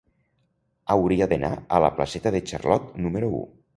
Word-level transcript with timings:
Hauria 0.95 1.27
d'anar 1.33 1.51
a 1.77 1.81
la 1.85 1.91
placeta 1.99 2.33
de 2.37 2.45
Charlot 2.53 2.89
número 3.07 3.31
u. 3.43 3.45